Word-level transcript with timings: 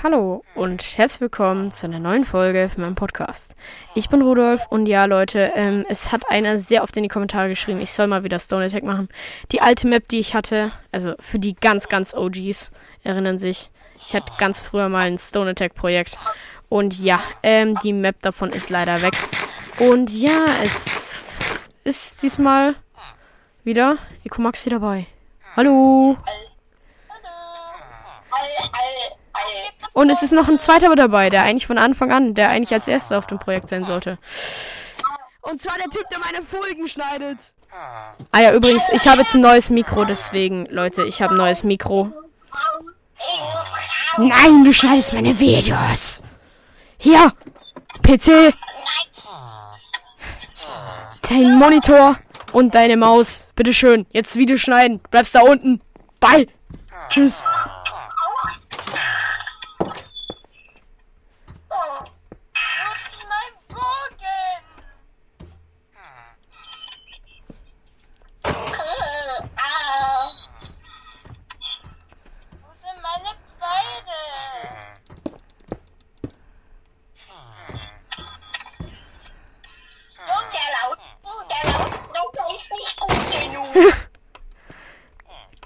Hallo 0.00 0.44
und 0.54 0.96
herzlich 0.96 1.22
willkommen 1.22 1.72
zu 1.72 1.86
einer 1.86 1.98
neuen 1.98 2.24
Folge 2.24 2.70
von 2.72 2.82
meinem 2.82 2.94
Podcast. 2.94 3.56
Ich 3.96 4.08
bin 4.08 4.22
Rudolf 4.22 4.64
und 4.70 4.86
ja, 4.86 5.06
Leute, 5.06 5.50
ähm, 5.56 5.84
es 5.88 6.12
hat 6.12 6.30
einer 6.30 6.56
sehr 6.56 6.84
oft 6.84 6.96
in 6.96 7.02
die 7.02 7.08
Kommentare 7.08 7.48
geschrieben, 7.48 7.80
ich 7.80 7.90
soll 7.90 8.06
mal 8.06 8.22
wieder 8.22 8.38
Stone 8.38 8.64
Attack 8.64 8.84
machen. 8.84 9.08
Die 9.50 9.60
alte 9.60 9.88
Map, 9.88 10.06
die 10.06 10.20
ich 10.20 10.36
hatte, 10.36 10.70
also 10.92 11.14
für 11.18 11.40
die 11.40 11.56
ganz, 11.56 11.88
ganz 11.88 12.14
OGs, 12.14 12.70
erinnern 13.02 13.38
sich, 13.38 13.72
ich 13.96 14.14
hatte 14.14 14.32
ganz 14.38 14.62
früher 14.62 14.88
mal 14.88 15.08
ein 15.08 15.18
Stone 15.18 15.50
Attack 15.50 15.74
Projekt. 15.74 16.16
Und 16.68 17.00
ja, 17.00 17.20
ähm, 17.42 17.76
die 17.82 17.92
Map 17.92 18.22
davon 18.22 18.50
ist 18.50 18.70
leider 18.70 19.02
weg. 19.02 19.14
Und 19.80 20.10
ja, 20.10 20.46
es 20.62 21.40
ist 21.82 22.22
diesmal 22.22 22.76
wieder 23.64 23.98
Ikomaxi 24.22 24.70
dabei. 24.70 25.06
Hallo. 25.56 26.16
Und 29.98 30.10
es 30.10 30.22
ist 30.22 30.30
noch 30.30 30.46
ein 30.46 30.60
zweiter 30.60 30.94
dabei, 30.94 31.28
der 31.28 31.42
eigentlich 31.42 31.66
von 31.66 31.76
Anfang 31.76 32.12
an, 32.12 32.34
der 32.34 32.50
eigentlich 32.50 32.72
als 32.72 32.86
erster 32.86 33.18
auf 33.18 33.26
dem 33.26 33.40
Projekt 33.40 33.68
sein 33.68 33.84
sollte. 33.84 34.16
Und 35.40 35.60
zwar 35.60 35.74
der 35.76 35.90
Typ, 35.90 36.08
der 36.08 36.20
meine 36.20 36.40
Folgen 36.46 36.86
schneidet. 36.86 37.38
Ah 38.30 38.40
ja, 38.40 38.54
übrigens, 38.54 38.88
ich 38.92 39.08
habe 39.08 39.22
jetzt 39.22 39.34
ein 39.34 39.40
neues 39.40 39.70
Mikro, 39.70 40.04
deswegen, 40.04 40.66
Leute, 40.66 41.02
ich 41.02 41.20
habe 41.20 41.34
ein 41.34 41.38
neues 41.38 41.64
Mikro. 41.64 42.12
Nein, 44.18 44.62
du 44.64 44.72
schneidest 44.72 45.12
meine 45.14 45.40
Videos. 45.40 46.22
Hier, 46.96 47.32
PC. 48.04 48.54
Dein 51.28 51.58
Monitor 51.58 52.20
und 52.52 52.76
deine 52.76 52.96
Maus. 52.96 53.48
Bitteschön, 53.56 54.06
jetzt 54.12 54.36
Video 54.36 54.58
schneiden. 54.58 55.00
Bleibst 55.10 55.34
da 55.34 55.40
unten. 55.40 55.80
Bye. 56.20 56.46
Tschüss. 57.08 57.44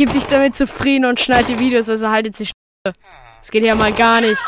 Gib 0.00 0.12
dich 0.12 0.24
damit 0.24 0.56
zufrieden 0.56 1.04
und 1.04 1.20
schneid 1.20 1.50
die 1.50 1.58
Videos, 1.58 1.90
also 1.90 2.08
haltet 2.08 2.34
sich. 2.34 2.52
Das 2.84 3.50
geht 3.50 3.62
ja 3.66 3.74
mal 3.74 3.92
gar 3.92 4.22
nicht. 4.22 4.40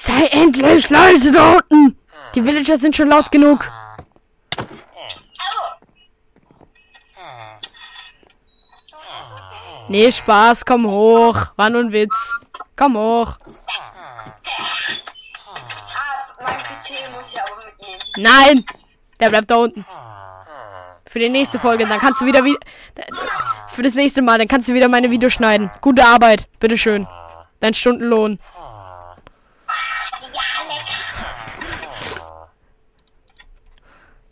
Sei 0.00 0.26
endlich 0.26 0.90
leise 0.90 1.32
da 1.32 1.54
unten! 1.54 1.98
Die 2.32 2.44
Villager 2.44 2.76
sind 2.76 2.94
schon 2.94 3.08
laut 3.08 3.32
genug. 3.32 3.68
Nee, 9.88 10.12
Spaß, 10.12 10.64
komm 10.64 10.86
hoch. 10.86 11.46
War 11.56 11.70
nur 11.70 11.80
ein 11.80 11.90
Witz. 11.90 12.38
Komm 12.76 12.96
hoch. 12.96 13.38
Nein! 18.16 18.64
Der 19.18 19.30
bleibt 19.30 19.50
da 19.50 19.56
unten. 19.56 19.84
Für 21.08 21.18
die 21.18 21.28
nächste 21.28 21.58
Folge, 21.58 21.88
dann 21.88 21.98
kannst 21.98 22.20
du 22.20 22.26
wieder 22.26 22.44
wieder. 22.44 22.60
Für 23.66 23.82
das 23.82 23.94
nächste 23.94 24.22
Mal, 24.22 24.38
dann 24.38 24.46
kannst 24.46 24.68
du 24.68 24.74
wieder 24.74 24.88
meine 24.88 25.10
Videos 25.10 25.32
schneiden. 25.32 25.72
Gute 25.80 26.06
Arbeit, 26.06 26.46
bitteschön. 26.60 27.08
Dein 27.58 27.74
Stundenlohn. 27.74 28.38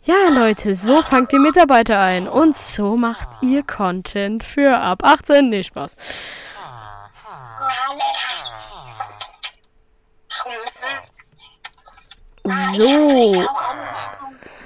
Ja, 0.07 0.29
Leute, 0.29 0.73
so 0.73 1.01
fangt 1.01 1.33
ihr 1.33 1.39
Mitarbeiter 1.41 1.99
ein 1.99 2.29
und 2.29 2.55
so 2.55 2.95
macht 2.95 3.27
ihr 3.41 3.61
Content 3.61 4.41
für 4.41 4.77
ab 4.77 5.03
18. 5.03 5.49
Nee, 5.49 5.63
Spaß. 5.65 5.97
So. 12.45 13.45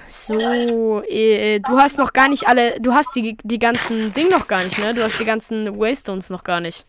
So, 0.06 1.02
äh, 1.10 1.60
du 1.60 1.80
hast 1.80 1.98
noch 1.98 2.14
gar 2.14 2.28
nicht 2.28 2.48
alle, 2.48 2.80
du 2.80 2.94
hast 2.94 3.16
die, 3.16 3.36
die 3.42 3.58
ganzen 3.58 4.14
Ding 4.14 4.30
noch 4.30 4.48
gar 4.48 4.64
nicht, 4.64 4.78
ne? 4.78 4.94
Du 4.94 5.04
hast 5.04 5.20
die 5.20 5.26
ganzen 5.26 5.80
Waystones 5.80 6.30
noch 6.30 6.44
gar 6.44 6.60
nicht. 6.60 6.86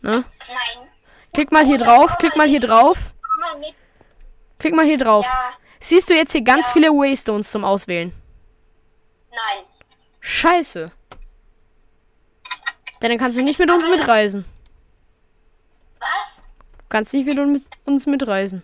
Ne? 0.00 0.24
Nein. 0.48 0.88
Klick 1.34 1.52
mal 1.52 1.66
hier 1.66 1.76
drauf, 1.76 2.16
klick 2.16 2.36
mal 2.36 2.48
hier 2.48 2.60
drauf. 2.60 3.12
Klick 4.58 4.74
mal 4.74 4.86
hier 4.86 4.96
drauf. 4.96 5.26
Siehst 5.82 6.08
du 6.08 6.14
jetzt 6.14 6.30
hier 6.30 6.42
ganz 6.42 6.68
ja. 6.68 6.74
viele 6.74 6.90
Waystones 6.90 7.50
zum 7.50 7.64
Auswählen? 7.64 8.12
Nein. 9.30 9.64
Scheiße. 10.20 10.92
Denn 13.02 13.10
dann 13.10 13.18
kannst 13.18 13.36
du 13.36 13.42
nicht 13.42 13.58
mit 13.58 13.68
uns 13.68 13.88
mitreisen. 13.88 14.44
Was? 15.98 16.36
Du 16.78 16.84
kannst 16.88 17.12
nicht 17.12 17.26
mit 17.26 17.36
uns 17.84 18.06
mitreisen. 18.06 18.62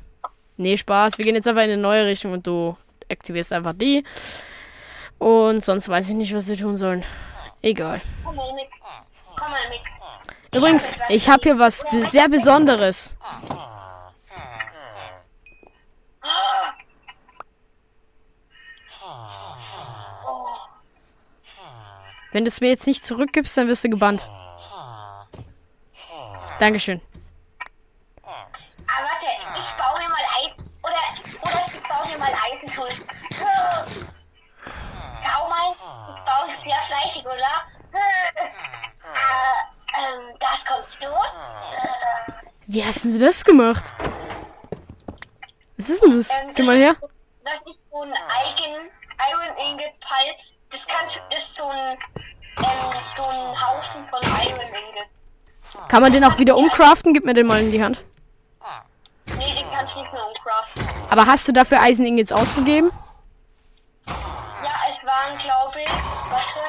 Nee, 0.57 0.77
Spaß. 0.77 1.19
Wir 1.19 1.25
gehen 1.25 1.35
jetzt 1.35 1.49
einfach 1.49 1.63
in 1.63 1.73
eine 1.73 1.83
neue 1.83 2.07
Richtung 2.07 2.35
und 2.35 2.47
du 2.47 2.77
aktivierst 3.11 3.53
einfach 3.53 3.75
die. 3.75 4.05
Und 5.19 5.65
sonst 5.65 5.89
weiß 5.89 6.11
ich 6.11 6.15
nicht, 6.15 6.33
was 6.33 6.49
wir 6.49 6.57
tun 6.57 6.77
sollen. 6.77 7.05
Egal. 7.63 8.01
Komm 8.25 8.37
mal 8.37 8.55
mit. 8.55 8.69
Komm 9.37 9.51
mal 9.51 9.69
mit. 9.71 9.81
Übrigens, 10.55 11.01
ich 11.09 11.29
habe 11.29 11.43
hier 11.43 11.59
was 11.59 11.85
sehr 11.93 12.29
Besonderes. 12.29 13.17
Wenn 22.33 22.45
du 22.45 22.49
es 22.49 22.61
mir 22.61 22.69
jetzt 22.69 22.87
nicht 22.87 23.05
zurückgibst, 23.05 23.57
dann 23.57 23.69
wirst 23.69 23.85
du 23.85 23.89
gebannt. 23.91 24.29
Dankeschön. 26.61 27.01
Ah, 28.23 28.47
warte, 28.87 29.27
ich 29.59 29.71
baue 29.77 29.99
mir 29.99 30.09
mal 30.09 30.27
ein. 30.37 30.53
Oder, 30.83 31.03
oder 31.43 31.67
ich 31.69 31.81
baue 31.83 32.07
mir 32.09 32.19
mal 32.19 32.33
Eisenschuld. 32.53 33.07
Schau 35.23 35.49
mal, 35.49 35.73
ich 35.73 36.25
baue 36.25 36.49
sehr 36.63 36.83
fleißig, 36.89 37.25
oder? 37.25 37.65
Äh, 37.93 38.49
ähm, 39.99 40.37
das 40.41 40.65
kommst 40.65 41.03
du. 41.03 41.09
Wie 42.67 42.85
hast 42.85 43.05
du 43.05 43.19
das 43.19 43.45
gemacht? 43.45 43.95
Was 45.77 45.89
ist 45.91 46.03
denn 46.03 46.11
das? 46.11 46.37
Ähm, 46.39 46.55
Geh 46.55 46.63
mal 46.65 46.77
her. 46.77 46.97
Das 47.45 47.61
ist 47.67 47.79
so 47.91 48.03
ein 48.03 48.13
Eigen 48.13 48.91
Iron 49.31 49.57
Ingot 49.57 49.95
Pile. 50.01 50.35
Das 50.71 50.87
kann, 50.87 51.07
ist 51.37 51.55
so 51.55 51.65
ein 51.65 51.97
ähm, 52.61 52.95
so 53.17 53.23
ein 53.25 53.61
Haufen 53.61 54.09
von 54.09 54.21
Iron 54.23 54.61
Ingot. 54.61 55.89
Kann 55.89 56.03
man 56.03 56.13
den 56.13 56.25
auch 56.25 56.39
wieder 56.39 56.57
umcraften? 56.57 57.15
Gib 57.15 57.25
mir 57.25 57.35
den 57.35 57.47
mal 57.47 57.61
in 57.61 57.71
die 57.71 57.83
Hand. 57.83 58.03
Nee, 59.37 59.55
den 59.55 59.71
kannst 59.71 59.95
du 59.95 60.01
nicht 60.01 60.13
mehr 60.13 60.27
umcraften. 60.27 60.89
Aber 61.11 61.27
hast 61.27 61.47
du 61.49 61.53
dafür 61.53 61.81
Eisen 61.81 62.07
Ingots 62.07 62.33
ausgegeben? 62.33 62.91
Ja, 64.07 64.15
es 64.91 65.05
waren, 65.05 65.39
glaube 65.39 65.83
ich, 65.83 65.91
warte. 66.31 66.61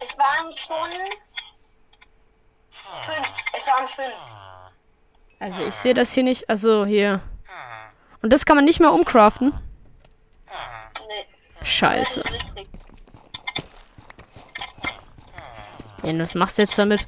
Es 0.00 0.18
waren 0.18 0.52
schon 0.56 0.90
fünf. 3.02 3.28
Es 3.56 3.66
waren 3.66 3.88
fünf. 3.88 4.14
Also 5.42 5.64
ich 5.64 5.74
sehe 5.74 5.92
das 5.92 6.12
hier 6.12 6.22
nicht. 6.22 6.48
Also 6.48 6.86
hier. 6.86 7.20
Und 8.22 8.32
das 8.32 8.46
kann 8.46 8.54
man 8.54 8.64
nicht 8.64 8.78
mehr 8.78 8.92
umcraften? 8.92 9.52
Scheiße. 11.64 12.22
Ja, 16.04 16.18
was 16.18 16.36
machst 16.36 16.58
du 16.58 16.62
jetzt 16.62 16.78
damit? 16.78 17.04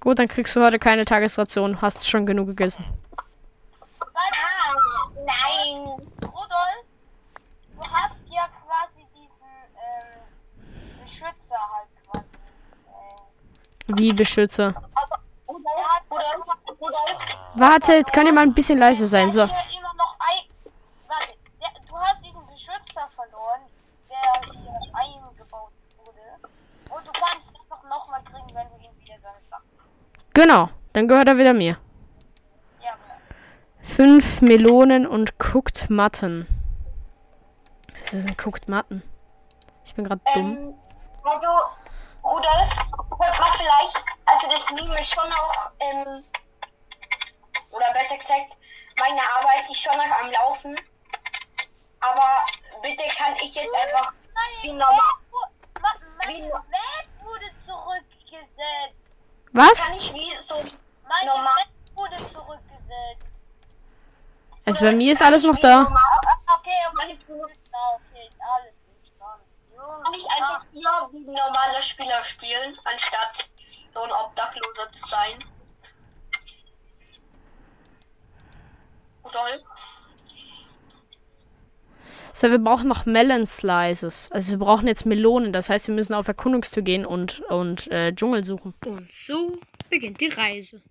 Gut, 0.00 0.18
dann 0.18 0.28
kriegst 0.28 0.54
du 0.54 0.62
heute 0.62 0.78
keine 0.78 1.06
Tagesration. 1.06 1.80
Hast 1.80 2.06
schon 2.06 2.26
genug 2.26 2.48
gegessen. 2.48 2.84
Wie 13.86 14.12
Beschützer. 14.12 14.74
Wartet, 17.54 18.12
kann 18.12 18.26
ihr 18.26 18.32
mal 18.32 18.42
ein 18.42 18.54
bisschen 18.54 18.78
leiser 18.78 19.06
sein? 19.06 19.30
So. 19.30 19.46
Hier 19.46 19.78
immer 19.78 19.94
noch 19.94 20.16
ein. 20.18 20.72
Warte, 21.06 21.34
der, 21.60 21.68
du 21.86 21.96
hast 21.96 22.24
diesen 22.24 22.44
Beschützer 22.46 23.08
verloren, 23.14 23.60
der 24.08 24.50
hier 24.50 24.80
eingebaut 24.92 25.72
wurde. 25.98 26.50
Und 26.90 27.06
du 27.06 27.12
kannst 27.12 27.50
ihn 27.50 27.56
einfach 27.60 27.82
nochmal 27.88 28.22
kriegen, 28.24 28.54
wenn 28.54 28.68
du 28.68 28.84
ihn 28.84 29.00
wieder 29.00 29.14
seine 29.20 29.40
Sachen 29.48 29.68
hast. 29.78 30.34
Genau, 30.34 30.68
dann 30.94 31.06
gehört 31.06 31.28
er 31.28 31.38
wieder 31.38 31.52
mir. 31.52 31.76
Ja. 32.82 32.94
Fünf 33.82 34.40
Melonen 34.40 35.06
und 35.06 35.34
Cooked 35.38 35.90
Mutton. 35.90 36.48
Was 38.00 38.14
ist 38.14 38.26
ein 38.26 38.36
Cooked 38.44 38.68
Mutton? 38.68 39.02
Ich 39.84 39.94
bin 39.94 40.04
gerade 40.04 40.20
dumm. 40.34 40.56
ähm, 40.56 40.74
also, 41.22 41.46
Rudolf, 42.24 42.70
könnte 43.18 43.40
man 43.40 43.52
vielleicht, 43.56 43.96
also 44.26 44.48
das 44.50 44.70
Meme 44.70 45.00
ist 45.00 45.12
schon 45.14 45.30
auch, 45.32 45.70
ähm, 45.80 46.24
oder 47.70 47.92
besser 47.92 48.16
gesagt, 48.16 48.52
meine 48.98 49.20
Arbeit 49.20 49.68
ist 49.70 49.80
schon 49.80 49.96
noch 49.96 50.18
am 50.20 50.30
Laufen. 50.30 50.80
Aber 52.00 52.44
bitte 52.82 53.02
kann 53.16 53.34
ich 53.36 53.54
jetzt 53.54 53.74
einfach 53.74 54.12
wie 54.62 54.72
normal, 54.72 54.98
meine 56.24 56.48
Map 56.48 57.06
wurde 57.22 57.46
zurückgesetzt. 57.56 59.18
Was? 59.52 59.88
kann 59.88 59.96
ich 59.98 60.12
wie 60.14 60.36
so 60.42 60.54
Meine 61.08 61.30
Normal- 61.30 61.54
Map 61.54 61.96
wurde 61.96 62.16
zurückgesetzt. 62.32 63.40
Also 64.66 64.84
bei 64.84 64.92
mir 64.92 65.12
ist 65.12 65.22
alles 65.22 65.44
noch 65.44 65.58
da. 65.58 65.82
Okay, 65.82 66.70
okay. 66.88 67.18
Ah, 67.72 67.96
okay, 67.96 68.30
alles 68.56 68.86
entspannt. 68.86 69.42
Junge, 69.74 70.02
Kann 70.02 70.14
ich 70.14 70.24
normaler 71.22 71.82
Spieler 71.82 72.24
spielen, 72.24 72.76
anstatt 72.84 73.48
so 73.92 74.02
ein 74.02 74.10
Obdachloser 74.10 74.90
zu 74.92 75.08
sein? 75.08 75.44
Rudolf? 79.24 79.62
So, 82.32 82.50
wir 82.50 82.58
brauchen 82.58 82.88
noch 82.88 83.06
Melon 83.06 83.46
Slices. 83.46 84.28
Also 84.32 84.52
wir 84.52 84.58
brauchen 84.58 84.88
jetzt 84.88 85.06
Melonen. 85.06 85.52
Das 85.52 85.70
heißt, 85.70 85.86
wir 85.86 85.94
müssen 85.94 86.14
auf 86.14 86.26
Erkundungstour 86.26 86.82
gehen 86.82 87.06
und, 87.06 87.40
und 87.42 87.86
äh, 87.92 88.12
Dschungel 88.12 88.42
suchen. 88.42 88.74
Und 88.84 89.12
so 89.12 89.56
beginnt 89.88 90.20
die 90.20 90.28
Reise. 90.28 90.82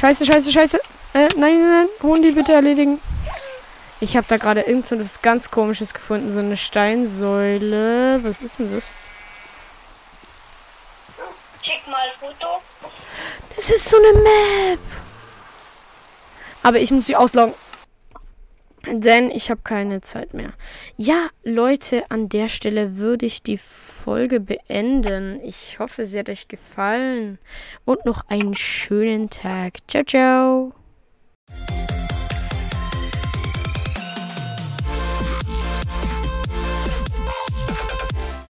Scheiße, 0.00 0.24
scheiße, 0.24 0.50
scheiße. 0.50 0.78
Äh, 1.12 1.28
nein, 1.36 1.60
nein, 1.60 1.70
nein. 1.70 1.88
Hundi 2.02 2.30
bitte 2.30 2.54
erledigen. 2.54 2.98
Ich 4.00 4.16
habe 4.16 4.26
da 4.30 4.38
gerade 4.38 4.62
irgend 4.62 4.86
so 4.86 4.98
was 4.98 5.20
ganz 5.20 5.50
komisches 5.50 5.92
gefunden. 5.92 6.32
So 6.32 6.40
eine 6.40 6.56
Steinsäule. 6.56 8.18
Was 8.24 8.40
ist 8.40 8.58
denn 8.58 8.72
das? 8.72 8.94
Schick 11.60 11.86
mal 11.86 11.98
ein 11.98 12.18
Foto. 12.18 12.62
Das 13.54 13.68
ist 13.68 13.90
so 13.90 13.98
eine 13.98 14.18
Map. 14.22 14.78
Aber 16.62 16.78
ich 16.78 16.90
muss 16.90 17.04
sie 17.04 17.16
ausloggen. 17.16 17.52
Denn 18.86 19.30
ich 19.30 19.50
habe 19.50 19.60
keine 19.62 20.00
Zeit 20.00 20.32
mehr. 20.34 20.52
Ja, 20.96 21.28
Leute, 21.44 22.10
an 22.10 22.28
der 22.28 22.48
Stelle 22.48 22.96
würde 22.96 23.26
ich 23.26 23.42
die 23.42 23.58
Folge 23.58 24.40
beenden. 24.40 25.40
Ich 25.42 25.78
hoffe, 25.78 26.06
sie 26.06 26.18
hat 26.18 26.28
euch 26.28 26.48
gefallen. 26.48 27.38
Und 27.84 28.04
noch 28.06 28.28
einen 28.28 28.54
schönen 28.54 29.28
Tag. 29.28 29.78
Ciao, 29.86 30.04
ciao. 30.04 30.72